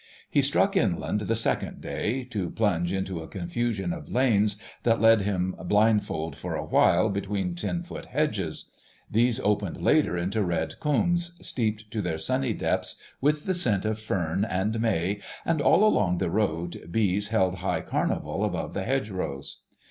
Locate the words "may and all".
14.81-15.83